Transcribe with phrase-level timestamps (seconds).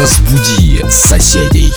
[0.00, 1.74] Разбуди соседей.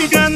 [0.00, 0.27] 一个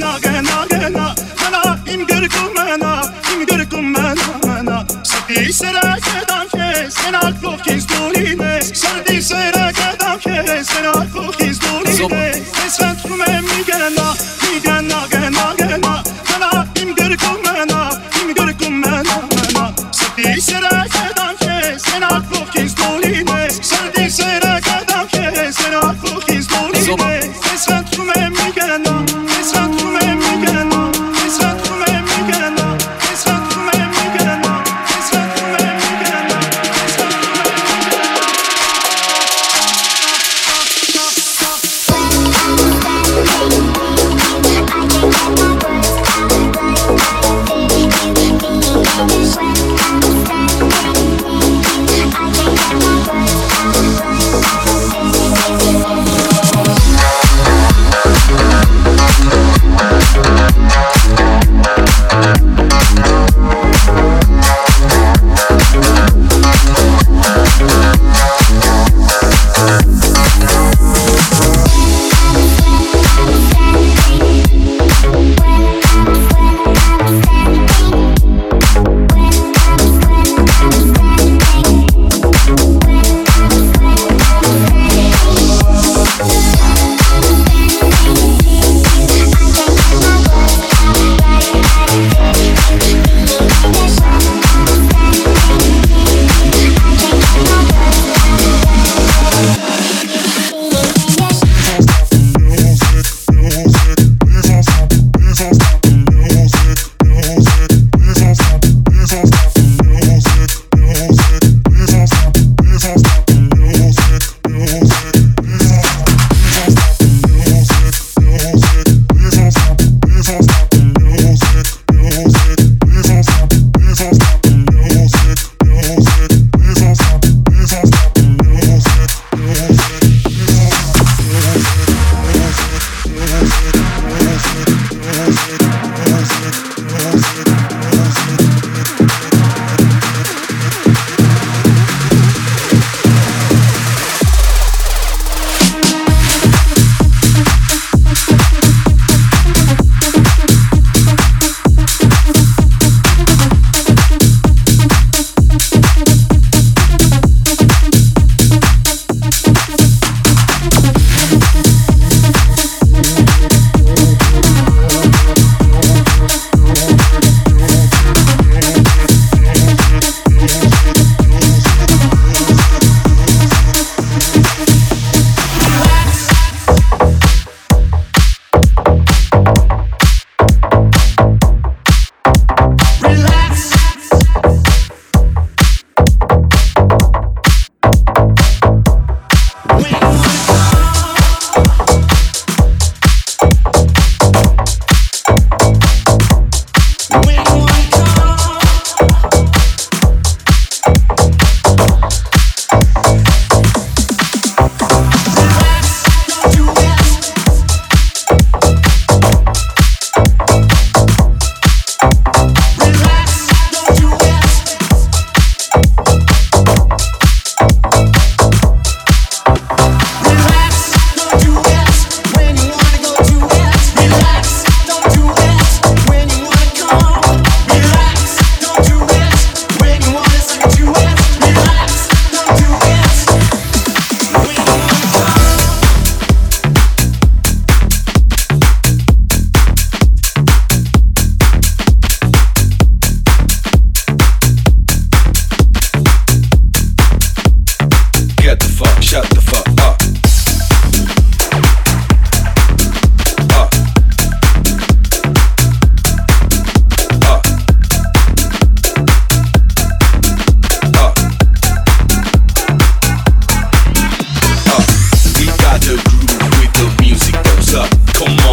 [268.25, 268.52] Come on.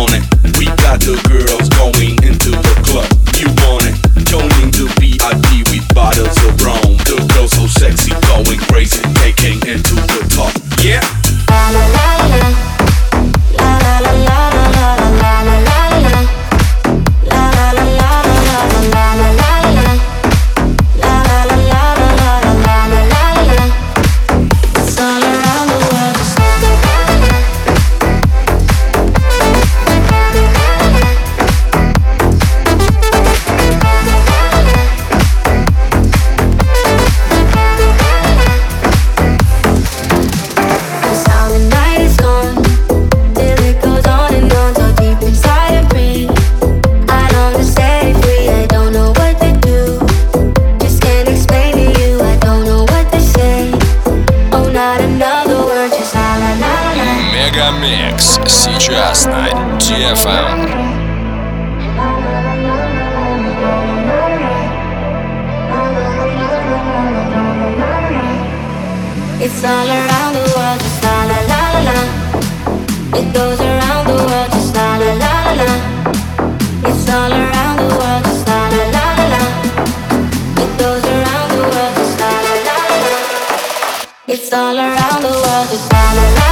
[84.60, 85.22] all around.
[85.22, 86.49] The world, it's all around.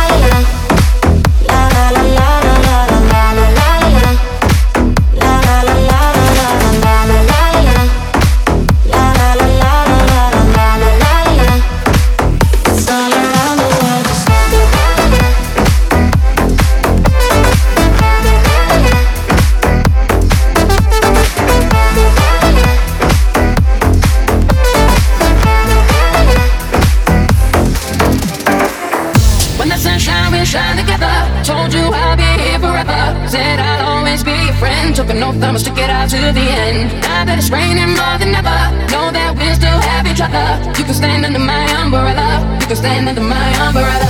[30.47, 31.11] shine together.
[31.43, 33.01] Told you I'll be here forever.
[33.27, 34.95] Said I'll always be your friend.
[34.95, 36.87] Took an oath, I'ma stick it out to the end.
[37.03, 38.59] Now that it's raining more than ever,
[38.93, 40.47] know that we still have each other.
[40.79, 42.47] You can stand under my umbrella.
[42.61, 44.07] You can stand under my umbrella.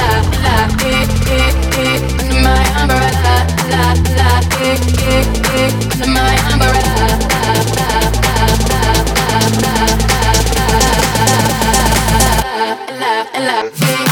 [0.00, 0.10] La
[0.42, 0.56] la,
[0.90, 3.34] eh, eh, eh, under my umbrella.
[3.70, 3.86] La
[4.18, 4.30] la,
[4.66, 4.74] eh,
[5.14, 5.22] eh,
[5.54, 6.94] eh, under my umbrella.
[7.38, 7.94] La la,
[9.54, 9.74] la
[13.38, 14.05] la, la.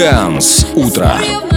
[0.00, 0.66] Dance.
[0.74, 1.20] Утро.
[1.20, 1.49] Утро.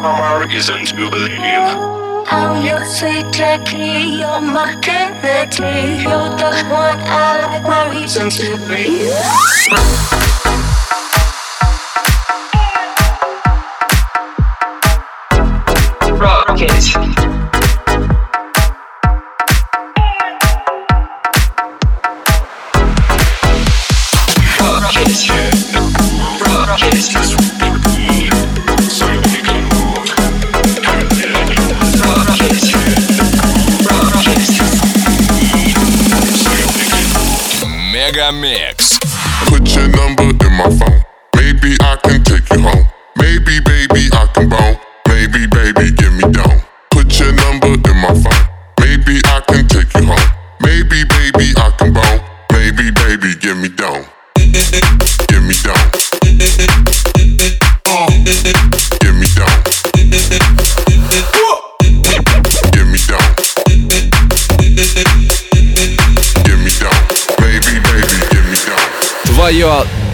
[0.00, 1.40] Girl, you my reason to believe.
[2.30, 6.02] I'm your sweet Jackie, you're my dignity.
[6.02, 9.12] You're the one I like, my reason to breathe.
[16.20, 16.94] Rocket.
[16.96, 17.17] Rocket.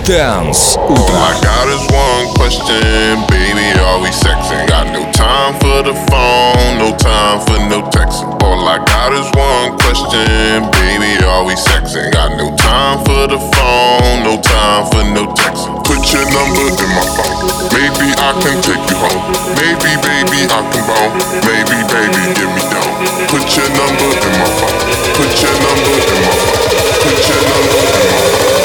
[0.09, 1.13] Dance All утро.
[1.13, 4.65] I got is one question, baby, are we sexing?
[4.65, 8.25] Got no time for the phone, no time for no texting.
[8.41, 12.09] All I got is one question, baby, are we sexing?
[12.11, 15.77] Got no time for the phone, no time for no texting.
[15.85, 17.37] Put your number in my phone,
[17.69, 19.21] maybe I can take you home.
[19.61, 21.13] Maybe, baby, I can bone.
[21.45, 22.89] Maybe, baby, get me down.
[23.29, 24.73] Put your number in my phone.
[25.21, 26.65] Put your number in my phone.
[27.05, 28.62] Put your number in my phone.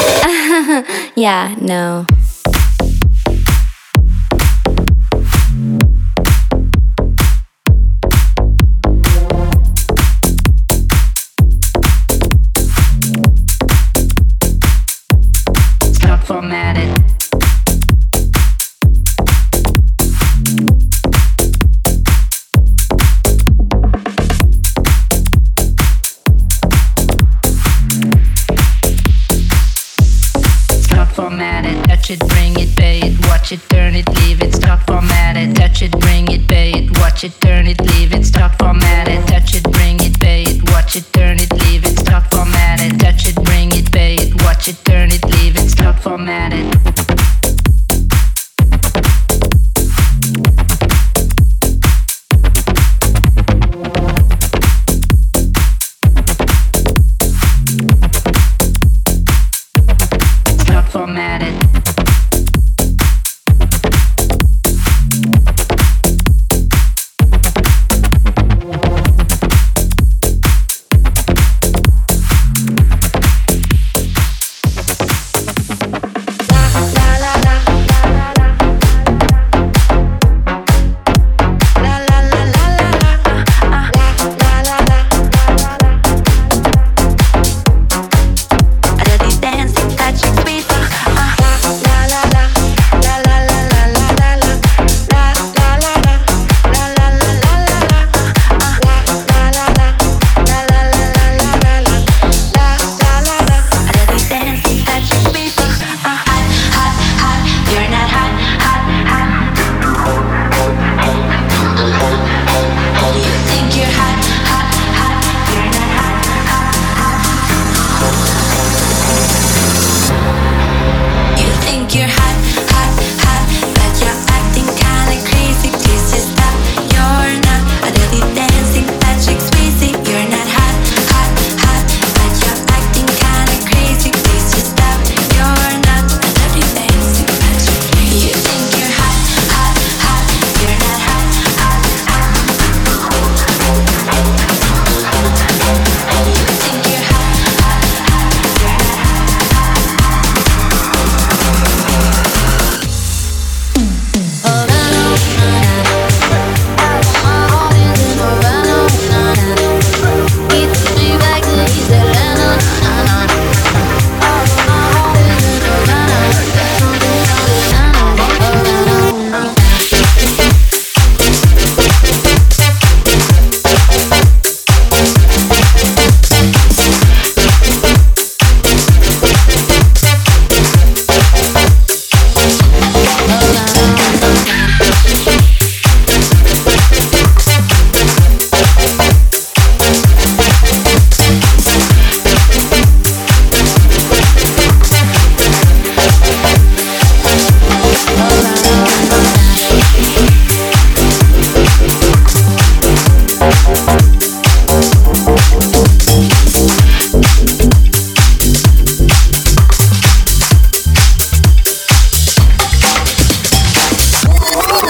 [1.14, 2.06] Yeah, no.